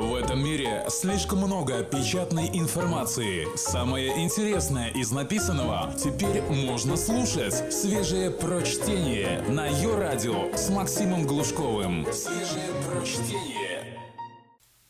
В 0.00 0.14
этом 0.14 0.42
мире 0.42 0.86
слишком 0.88 1.40
много 1.40 1.84
печатной 1.84 2.48
информации. 2.54 3.46
Самое 3.54 4.24
интересное 4.24 4.88
из 4.88 5.10
написанного 5.10 5.92
теперь 5.92 6.40
можно 6.40 6.96
слушать. 6.96 7.70
Свежее 7.70 8.30
прочтение 8.30 9.42
на 9.42 9.66
ее 9.66 9.98
радио 9.98 10.56
с 10.56 10.70
Максимом 10.70 11.26
Глушковым. 11.26 12.10
Свежее 12.14 12.72
прочтение. 12.88 14.00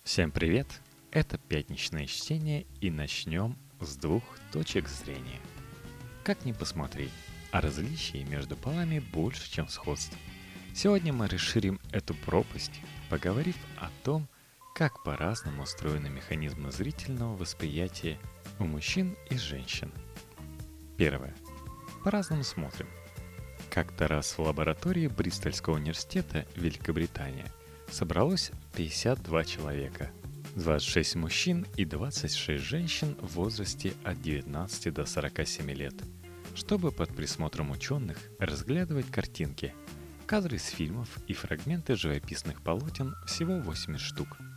Всем 0.04 0.30
привет! 0.30 0.68
Это 1.10 1.38
пятничное 1.38 2.06
чтение 2.06 2.64
и 2.80 2.88
начнем 2.88 3.56
с 3.80 3.96
двух 3.96 4.22
точек 4.52 4.88
зрения. 4.88 5.40
Как 6.22 6.44
ни 6.44 6.52
посмотри, 6.52 7.10
а 7.50 7.60
различий 7.60 8.22
между 8.22 8.54
полами 8.54 9.00
больше, 9.00 9.50
чем 9.50 9.66
сходств. 9.66 10.16
Сегодня 10.72 11.12
мы 11.12 11.26
расширим 11.26 11.80
эту 11.90 12.14
пропасть, 12.14 12.80
поговорив 13.08 13.56
о 13.76 13.88
том, 14.04 14.28
как 14.74 15.02
по-разному 15.02 15.62
устроены 15.62 16.08
механизмы 16.08 16.72
зрительного 16.72 17.36
восприятия 17.36 18.18
у 18.58 18.64
мужчин 18.64 19.16
и 19.28 19.36
женщин. 19.36 19.92
Первое. 20.96 21.34
По-разному 22.04 22.44
смотрим. 22.44 22.88
Как-то 23.70 24.08
раз 24.08 24.36
в 24.36 24.40
лаборатории 24.40 25.06
Бристольского 25.06 25.74
университета 25.74 26.46
Великобритания 26.56 27.46
собралось 27.90 28.50
52 28.76 29.44
человека, 29.44 30.10
26 30.56 31.16
мужчин 31.16 31.66
и 31.76 31.84
26 31.84 32.62
женщин 32.62 33.16
в 33.20 33.34
возрасте 33.34 33.92
от 34.04 34.20
19 34.22 34.92
до 34.92 35.06
47 35.06 35.70
лет, 35.70 35.94
чтобы 36.54 36.90
под 36.90 37.14
присмотром 37.14 37.70
ученых 37.70 38.18
разглядывать 38.38 39.10
картинки, 39.10 39.74
кадры 40.26 40.58
с 40.58 40.66
фильмов 40.66 41.08
и 41.28 41.34
фрагменты 41.34 41.96
живописных 41.96 42.62
полотен 42.62 43.14
всего 43.26 43.60
80 43.60 44.00
штук– 44.00 44.38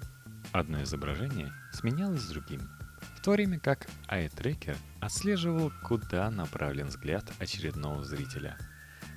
Одно 0.53 0.83
изображение 0.83 1.51
сменялось 1.71 2.27
другим, 2.27 2.69
в 3.15 3.21
то 3.21 3.31
время 3.31 3.59
как 3.59 3.87
ай-трекер 4.07 4.77
отслеживал, 4.99 5.71
куда 5.83 6.29
направлен 6.29 6.87
взгляд 6.87 7.25
очередного 7.39 8.03
зрителя. 8.03 8.55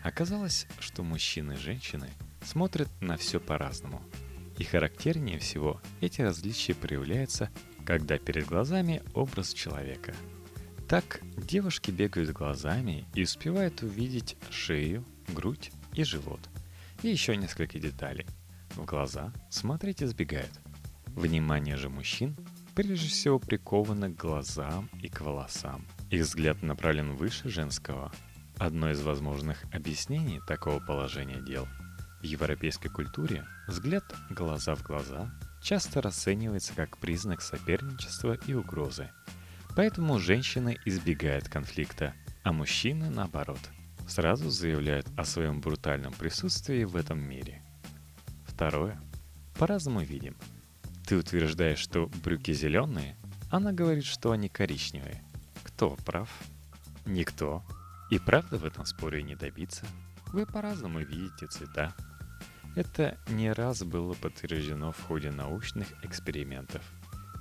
Оказалось, 0.03 0.67
что 0.81 1.03
мужчины 1.03 1.53
и 1.53 1.59
женщины 1.59 2.09
смотрят 2.43 2.89
на 3.03 3.19
все 3.19 3.39
по-разному. 3.39 4.03
И 4.56 4.65
характернее 4.65 5.39
всего 5.39 5.83
эти 6.01 6.23
различия 6.23 6.75
проявляются, 6.75 7.50
когда 7.84 8.17
перед 8.17 8.47
глазами 8.47 9.03
образ 9.12 9.53
человека. 9.53 10.15
Так 10.89 11.21
девушки 11.37 11.91
бегают 11.91 12.31
глазами 12.31 13.05
и 13.15 13.25
успевают 13.25 13.83
увидеть 13.83 14.39
шею, 14.50 15.05
грудь 15.28 15.71
и 15.93 16.03
живот. 16.03 16.41
И 17.03 17.09
еще 17.09 17.37
несколько 17.37 17.78
деталей. 17.78 18.25
В 18.71 18.87
глаза 18.87 19.34
смотреть 19.50 20.03
избегают– 20.03 20.53
Внимание 21.17 21.77
же 21.77 21.89
мужчин 21.89 22.36
прежде 22.75 23.09
всего 23.09 23.39
приковано 23.39 24.11
к 24.11 24.17
глазам 24.17 24.91
и 25.00 25.09
к 25.09 25.22
волосам. 25.22 25.86
Их 26.11 26.25
взгляд 26.25 26.62
направлен 26.62 27.17
выше 27.17 27.48
женского. 27.48 28.12
Одно 28.59 28.91
из 28.91 29.00
возможных 29.00 29.64
объяснений 29.72 30.42
такого 30.47 30.78
положения 30.78 31.41
дел 31.41 31.67
в 32.20 32.25
европейской 32.25 32.89
культуре 32.89 33.47
взгляд 33.67 34.05
глаза 34.28 34.75
в 34.75 34.83
глаза 34.83 35.33
часто 35.62 36.03
расценивается 36.03 36.75
как 36.75 36.98
признак 36.98 37.41
соперничества 37.41 38.37
и 38.47 38.53
угрозы. 38.53 39.09
Поэтому 39.75 40.19
женщины 40.19 40.77
избегают 40.84 41.48
конфликта, 41.48 42.12
а 42.42 42.53
мужчины, 42.53 43.09
наоборот, 43.09 43.61
сразу 44.06 44.50
заявляют 44.50 45.06
о 45.17 45.25
своем 45.25 45.62
брутальном 45.62 46.12
присутствии 46.12 46.84
в 46.84 46.94
этом 46.94 47.19
мире. 47.19 47.62
Второе. 48.47 49.00
По-разному 49.59 50.03
видим– 50.03 50.37
ты 51.07 51.17
утверждаешь, 51.17 51.79
что 51.79 52.11
брюки 52.25 52.53
зеленые, 52.53 53.17
она 53.49 53.73
говорит, 53.73 54.05
что 54.05 54.33
они 54.33 54.49
коричневые. 54.49 55.23
Кто 55.62 55.97
прав? 56.05 56.29
Никто. 57.07 57.65
И 58.11 58.19
правда 58.19 58.59
в 58.59 58.65
этом 58.65 58.84
споре 58.87 59.22
не 59.22 59.37
добиться. 59.37 59.87
Вы 60.33 60.47
по-разному 60.47 60.99
видите 60.99 61.47
цвета. 61.47 61.95
Это 62.75 63.16
не 63.28 63.53
раз 63.53 63.84
было 63.84 64.15
подтверждено 64.15 64.91
в 64.91 65.00
ходе 65.00 65.31
научных 65.31 65.87
экспериментов. 66.05 66.83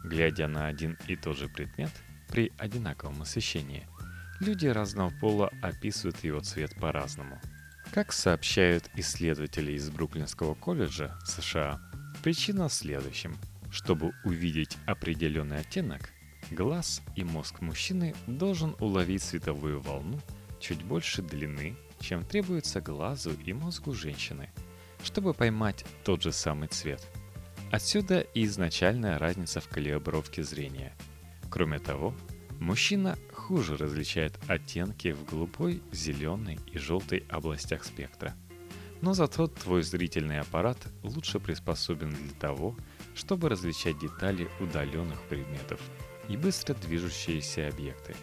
Глядя 0.04 0.48
на 0.48 0.68
один 0.68 0.98
и 1.08 1.16
тот 1.16 1.38
же 1.38 1.50
предмет 1.50 1.90
при 2.30 2.54
одинаковом 2.60 3.24
освещении, 3.24 3.88
люди 4.40 4.68
разного 4.68 5.12
пола 5.20 5.52
описывают 5.64 6.24
его 6.24 6.40
цвет 6.42 6.76
по-разному. 6.80 7.42
Как 7.92 8.14
сообщают 8.14 8.90
исследователи 8.96 9.72
из 9.72 9.90
Бруклинского 9.90 10.54
колледжа 10.54 11.18
США, 11.26 11.82
причина 12.22 12.70
в 12.70 12.74
следующем– 12.74 13.36
чтобы 13.76 14.14
увидеть 14.24 14.78
определенный 14.86 15.60
оттенок, 15.60 16.14
глаз 16.50 17.02
и 17.18 17.26
мозг 17.26 17.60
мужчины 17.60 18.16
должен 18.26 18.74
уловить 18.80 19.22
световую 19.22 19.82
волну 19.82 20.22
чуть 20.62 20.82
больше 20.82 21.22
длины, 21.22 21.76
чем 22.00 22.24
требуется 22.24 22.80
глазу 22.80 23.34
и 23.46 23.52
мозгу 23.52 23.94
женщины, 23.94 24.50
чтобы 25.04 25.34
поймать 25.34 25.86
тот 26.06 26.24
же 26.24 26.32
самый 26.32 26.70
цвет. 26.70 27.06
Отсюда 27.70 28.22
и 28.22 28.46
изначальная 28.46 29.20
разница 29.20 29.60
в 29.60 29.68
калибровке 29.68 30.42
зрения. 30.44 30.94
Кроме 31.50 31.80
того, 31.80 32.16
мужчина 32.62 33.18
хуже 33.34 33.76
различает 33.76 34.40
оттенки 34.48 35.12
в 35.12 35.26
голубой, 35.26 35.82
зеленой 35.92 36.60
и 36.72 36.78
желтой 36.78 37.26
областях 37.30 37.84
спектра. 37.84 38.34
Но 39.02 39.14
зато 39.14 39.48
твой 39.48 39.84
зрительный 39.84 40.40
аппарат 40.40 40.78
лучше 41.04 41.42
приспособен 41.42 42.12
для 42.12 42.32
того, 42.40 42.74
чтобы 42.74 42.86
различать 43.50 43.98
детали 43.98 44.50
удаленных 44.60 45.22
предметов 45.24 45.80
и 46.28 46.38
быстро 46.38 46.74
движущиеся 46.74 47.70
объекты. 47.70 48.16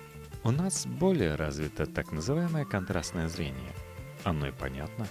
У 0.45 0.51
нас 0.51 0.87
более 0.87 1.35
развито 1.35 1.87
так 1.87 2.13
называемое 2.13 2.65
контрастное 2.65 3.29
зрение. 3.29 3.73
Оно 4.25 4.49
и 4.49 4.53
понятно. 4.53 5.07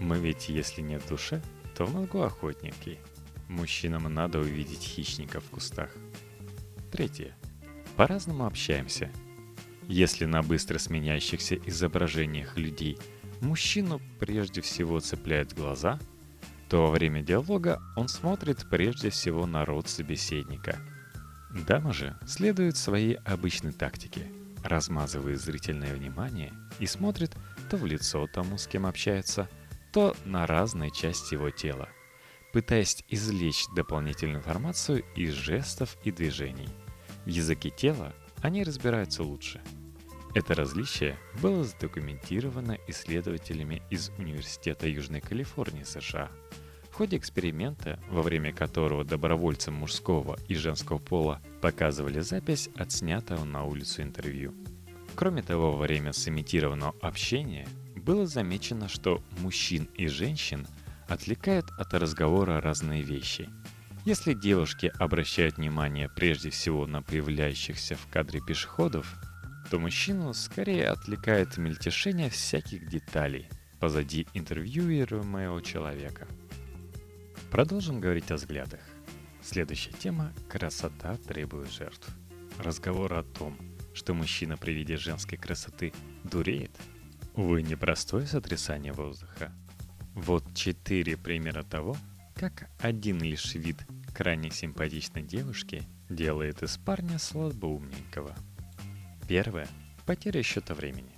Мы 0.00 0.18
ведь, 0.18 0.48
если 0.48 0.82
нет 0.82 1.02
души, 1.08 1.42
то 1.74 1.86
в 1.86 1.94
мозгу 1.94 2.20
охотники. 2.20 2.98
Мужчинам 3.48 4.12
надо 4.12 4.40
увидеть 4.40 4.82
хищника 4.82 5.40
в 5.40 5.44
кустах. 5.44 5.90
Третье. 6.92 7.34
По-разному 7.96 8.44
общаемся. 8.44 9.10
Если 9.88 10.24
на 10.24 10.42
быстро 10.42 10.78
сменяющихся 10.78 11.54
изображениях 11.54 12.56
людей 12.56 12.98
мужчину 13.40 14.00
прежде 14.18 14.60
всего 14.60 15.00
цепляют 15.00 15.54
глаза– 15.54 15.98
то 16.68 16.86
во 16.86 16.90
время 16.90 17.22
диалога 17.22 17.80
он 17.96 18.08
смотрит 18.08 18.66
прежде 18.68 19.10
всего 19.10 19.46
на 19.46 19.64
рот 19.64 19.88
собеседника. 19.88 20.78
Дама 21.66 21.92
же 21.92 22.18
следует 22.26 22.76
своей 22.76 23.14
обычной 23.14 23.72
тактике, 23.72 24.30
размазывает 24.64 25.40
зрительное 25.40 25.94
внимание 25.94 26.52
и 26.78 26.86
смотрит 26.86 27.36
то 27.70 27.76
в 27.76 27.86
лицо 27.86 28.26
тому, 28.26 28.58
с 28.58 28.66
кем 28.66 28.84
общается, 28.86 29.48
то 29.92 30.16
на 30.24 30.46
разные 30.46 30.90
части 30.90 31.34
его 31.34 31.50
тела, 31.50 31.88
пытаясь 32.52 33.02
извлечь 33.08 33.66
дополнительную 33.74 34.38
информацию 34.38 35.04
из 35.14 35.32
жестов 35.32 35.96
и 36.04 36.10
движений. 36.10 36.68
В 37.24 37.28
языке 37.28 37.70
тела 37.70 38.12
они 38.42 38.62
разбираются 38.64 39.22
лучше. 39.22 39.60
Это 40.36 40.54
различие 40.54 41.16
было 41.40 41.64
задокументировано 41.64 42.76
исследователями 42.88 43.82
из 43.88 44.10
Университета 44.18 44.86
Южной 44.86 45.22
Калифорнии 45.22 45.82
США– 45.82 46.30
в 46.96 46.98
ходе 46.98 47.18
эксперимента, 47.18 47.98
во 48.10 48.22
время 48.22 48.54
которого 48.54 49.04
добровольцам 49.04 49.74
мужского 49.74 50.38
и 50.48 50.54
женского 50.54 50.96
пола 50.96 51.42
показывали 51.60 52.20
запись 52.20 52.70
от 52.74 52.90
снятого 52.90 53.44
на 53.44 53.64
улицу 53.64 54.00
интервью. 54.00 54.54
Кроме 55.14 55.42
того, 55.42 55.72
во 55.72 55.82
время 55.82 56.14
сымитированного 56.14 56.94
общения 57.02 57.68
было 57.96 58.26
замечено, 58.26 58.88
что 58.88 59.22
мужчин 59.40 59.90
и 59.94 60.06
женщин 60.06 60.66
отвлекают 61.06 61.66
от 61.78 61.92
разговора 61.92 62.62
разные 62.62 63.02
вещи. 63.02 63.50
Если 64.06 64.32
девушки 64.32 64.90
обращают 64.98 65.58
внимание 65.58 66.08
прежде 66.08 66.48
всего 66.48 66.86
на 66.86 67.02
появляющихся 67.02 67.94
в 67.94 68.06
кадре 68.08 68.40
пешеходов, 68.40 69.16
то 69.70 69.78
мужчину 69.78 70.32
скорее 70.34 70.88
отвлекает 70.88 71.56
мельтешение 71.56 72.30
всяких 72.30 72.88
деталей 72.88 73.48
позади 73.80 74.26
интервьюируемого 74.34 75.62
человека– 75.62 76.26
Продолжим 77.50 78.00
говорить 78.00 78.30
о 78.30 78.34
взглядах. 78.34 78.80
Следующая 79.42 79.92
тема– 79.92 80.32
красота 80.50 81.16
требует 81.16 81.72
жертв. 81.72 82.08
Разговор 82.58 83.14
о 83.14 83.22
том, 83.22 83.56
что 83.94 84.12
мужчина 84.14 84.56
при 84.56 84.72
виде 84.72 84.96
женской 84.96 85.38
красоты 85.38 85.92
дуреет, 86.24 86.72
увы, 87.34 87.62
непростое 87.62 88.26
сотрясание 88.26 88.92
воздуха. 88.92 89.52
Вот 90.12 90.44
четыре 90.54 91.16
примера 91.16 91.62
того, 91.62 91.96
как 92.34 92.68
один 92.80 93.22
лишь 93.22 93.54
вид 93.54 93.78
крайне 94.12 94.50
симпатичной 94.50 95.22
девушки 95.22 95.82
делает 96.10 96.62
из 96.62 96.76
парня 96.76 97.18
слабоумненького. 97.18 98.34
Первое– 99.28 99.66
потеря 100.06 100.40
счета 100.44 100.72
времени. 100.72 101.10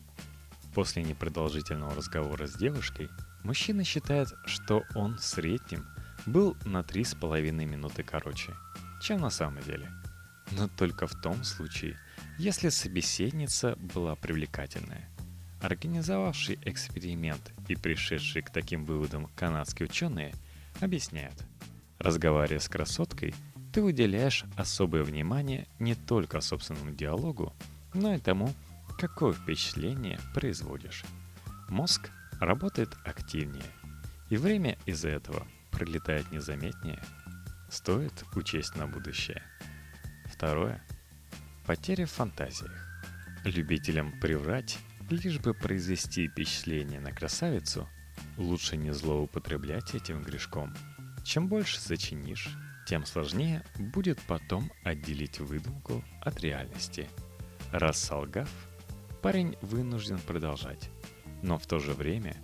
После 0.74 1.02
непродолжительного 1.02 1.94
разговора 1.94 2.46
с 2.46 2.54
девушкой, 2.54 3.10
мужчина 3.44 3.84
считает, 3.84 4.28
что 4.46 4.82
он 4.94 5.18
в 5.18 5.22
среднем 5.22 5.86
был 6.24 6.56
на 6.64 6.82
три 6.82 7.04
с 7.04 7.14
половиной 7.14 7.66
минуты 7.66 8.02
короче, 8.02 8.54
чем 9.02 9.20
на 9.20 9.28
самом 9.28 9.62
деле. 9.62 9.90
Но 10.52 10.68
только 10.68 11.06
в 11.06 11.20
том 11.20 11.44
случае, 11.44 11.98
если 12.38 12.70
собеседница 12.70 13.76
была 13.76 14.14
привлекательная. 14.14 15.06
Организовавший 15.60 16.58
эксперимент 16.64 17.52
и 17.68 17.76
пришедшие 17.76 18.42
к 18.42 18.50
таким 18.50 18.86
выводам 18.86 19.26
канадские 19.36 19.86
ученые 19.86 20.32
объясняют. 20.80 21.44
Разговаривая 21.98 22.60
с 22.60 22.70
красоткой, 22.70 23.34
ты 23.70 23.82
уделяешь 23.82 24.44
особое 24.56 25.02
внимание 25.02 25.68
не 25.78 25.94
только 25.94 26.40
собственному 26.40 26.92
диалогу, 26.92 27.52
но 27.94 28.14
и 28.14 28.18
тому, 28.18 28.54
какое 28.98 29.32
впечатление 29.32 30.18
производишь. 30.34 31.04
Мозг 31.68 32.10
работает 32.40 32.96
активнее, 33.04 33.70
и 34.30 34.36
время 34.36 34.78
из-за 34.86 35.08
этого 35.08 35.46
пролетает 35.70 36.30
незаметнее. 36.32 37.00
Стоит 37.70 38.24
учесть 38.34 38.76
на 38.76 38.86
будущее. 38.86 39.42
Второе. 40.26 40.82
Потеря 41.66 42.06
в 42.06 42.10
фантазиях. 42.10 42.72
Любителям 43.44 44.18
приврать, 44.20 44.78
лишь 45.10 45.38
бы 45.38 45.54
произвести 45.54 46.28
впечатление 46.28 47.00
на 47.00 47.12
красавицу, 47.12 47.88
лучше 48.36 48.76
не 48.76 48.92
злоупотреблять 48.92 49.94
этим 49.94 50.22
грешком. 50.22 50.74
Чем 51.24 51.48
больше 51.48 51.78
сочинишь, 51.78 52.48
тем 52.86 53.04
сложнее 53.04 53.62
будет 53.78 54.18
потом 54.22 54.72
отделить 54.82 55.40
выдумку 55.40 56.02
от 56.22 56.40
реальности. 56.40 57.08
Раз 57.72 57.98
солгав, 58.02 58.48
парень 59.20 59.56
вынужден 59.60 60.18
продолжать, 60.18 60.90
но 61.42 61.58
в 61.58 61.66
то 61.66 61.78
же 61.78 61.92
время 61.92 62.36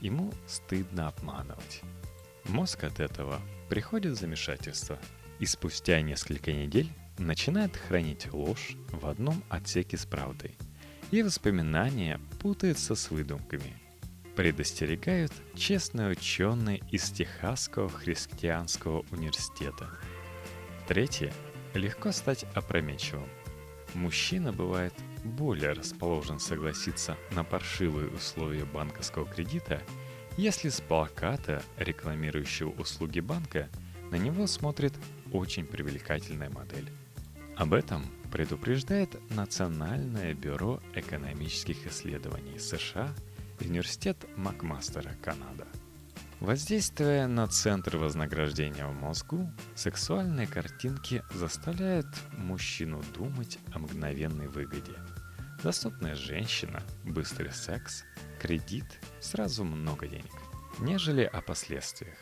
ему 0.00 0.32
стыдно 0.46 1.08
обманывать. 1.08 1.82
Мозг 2.44 2.82
от 2.84 2.98
этого 2.98 3.40
приходит 3.68 4.14
в 4.14 4.20
замешательство, 4.20 4.98
и 5.38 5.46
спустя 5.46 6.00
несколько 6.00 6.52
недель 6.52 6.90
начинает 7.18 7.76
хранить 7.76 8.32
ложь 8.32 8.76
в 8.90 9.06
одном 9.06 9.42
отсеке 9.48 9.96
с 9.96 10.04
правдой, 10.04 10.56
и 11.12 11.22
воспоминания 11.22 12.20
путаются 12.40 12.96
с 12.96 13.10
выдумками. 13.10 13.76
Предостерегают 14.34 15.32
честные 15.54 16.08
ученые 16.08 16.80
из 16.90 17.10
Техасского 17.10 17.90
христианского 17.90 19.04
университета. 19.10 19.90
Третье. 20.88 21.32
Легко 21.74 22.12
стать 22.12 22.44
опрометчивым. 22.54 23.28
Мужчина 23.94 24.52
бывает 24.52 24.94
более 25.24 25.72
расположен 25.72 26.38
согласиться 26.38 27.16
на 27.30 27.44
паршивые 27.44 28.08
условия 28.08 28.64
банковского 28.64 29.26
кредита, 29.26 29.82
если 30.36 30.70
с 30.70 30.80
плаката, 30.80 31.62
рекламирующего 31.76 32.70
услуги 32.70 33.20
банка, 33.20 33.68
на 34.10 34.16
него 34.16 34.46
смотрит 34.46 34.94
очень 35.32 35.66
привлекательная 35.66 36.50
модель. 36.50 36.90
Об 37.56 37.74
этом 37.74 38.04
предупреждает 38.30 39.14
Национальное 39.30 40.32
бюро 40.32 40.80
экономических 40.94 41.86
исследований 41.86 42.58
США 42.58 43.14
и 43.60 43.68
Университет 43.68 44.16
Макмастера, 44.36 45.12
Канада. 45.22 45.66
Воздействуя 46.42 47.28
на 47.28 47.46
центр 47.46 47.96
вознаграждения 47.96 48.84
в 48.84 48.92
мозгу, 48.92 49.48
сексуальные 49.76 50.48
картинки 50.48 51.22
заставляют 51.32 52.08
мужчину 52.36 53.00
думать 53.14 53.60
о 53.72 53.78
мгновенной 53.78 54.48
выгоде. 54.48 54.94
Доступная 55.62 56.16
женщина, 56.16 56.82
быстрый 57.04 57.52
секс, 57.52 58.02
кредит, 58.40 58.84
сразу 59.20 59.62
много 59.62 60.08
денег, 60.08 60.32
нежели 60.80 61.22
о 61.22 61.42
последствиях. 61.42 62.18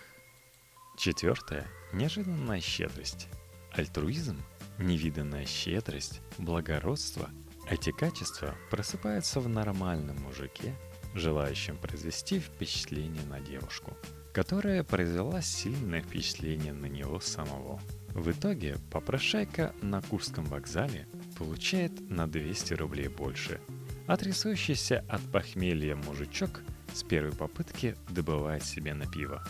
Четвертое– 0.99 1.67
неожиданная 1.95 2.61
щедрость. 2.61 3.29
Альтруизм 3.73 4.39
Невиданная 4.77 5.47
щедрость, 5.47 6.21
благородство, 6.37 7.31
эти 7.71 7.91
качества 7.91 8.55
просыпаются 8.71 9.41
в 9.41 9.49
нормальном 9.49 10.17
мужике, 10.23 10.75
желающем 11.15 11.77
произвести 11.77 12.39
впечатление 12.39 13.23
на 13.29 13.41
девушку, 13.41 13.97
которая 14.33 14.85
произвела 14.85 15.41
сильное 15.43 16.03
впечатление 16.03 16.73
на 16.73 16.87
него 16.87 17.21
самого. 17.21 17.81
В 18.15 18.31
итоге 18.31 18.79
попрошайка 18.91 19.73
на 19.83 20.03
Курском 20.03 20.45
вокзале 20.45 21.07
получает 21.39 21.93
на 22.11 22.27
200 22.27 22.75
рублей 22.75 23.09
больше, 23.09 23.61
а 24.07 24.15
от 24.15 25.23
похмелья 25.33 25.97
мужичок 25.97 26.61
с 26.93 27.03
первой 27.03 27.33
попытки 27.33 27.97
добывает 28.09 28.65
себе 28.65 28.95
на 28.95 29.07
пиво. 29.07 29.45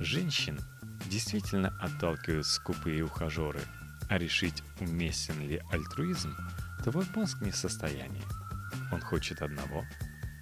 Женщин 0.00 0.58
действительно 1.06 1.76
отталкивают 1.80 2.46
скупые 2.46 3.04
ухажеры– 3.04 3.60
а 4.08 4.18
решить, 4.18 4.62
уместен 4.80 5.40
ли 5.40 5.60
альтруизм, 5.70 6.36
твой 6.82 7.06
мозг 7.14 7.40
не 7.40 7.50
в 7.50 7.56
состоянии. 7.56 8.22
Он 8.92 9.00
хочет 9.00 9.42
одного, 9.42 9.84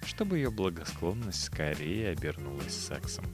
чтобы 0.05 0.37
ее 0.37 0.51
благосклонность 0.51 1.43
скорее 1.43 2.09
обернулась 2.09 2.73
сексом. 2.73 3.25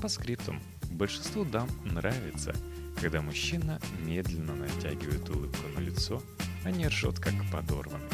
По 0.00 0.08
скриптам, 0.08 0.62
большинству 0.90 1.44
дам 1.44 1.68
нравится, 1.84 2.54
когда 3.00 3.20
мужчина 3.22 3.80
медленно 4.04 4.54
натягивает 4.54 5.28
улыбку 5.28 5.68
на 5.76 5.80
лицо, 5.80 6.22
а 6.64 6.70
не 6.70 6.88
ржет 6.88 7.18
как 7.18 7.34
подорванный. 7.50 8.10